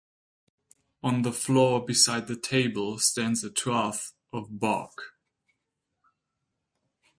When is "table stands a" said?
2.35-3.51